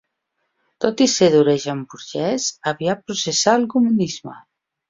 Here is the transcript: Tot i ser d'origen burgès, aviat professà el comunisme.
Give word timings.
Tot 0.85 1.03
i 1.05 1.07
ser 1.15 1.27
d'origen 1.35 1.83
burgès, 1.93 2.49
aviat 2.73 3.07
professà 3.13 3.57
el 3.63 3.69
comunisme. 3.75 4.39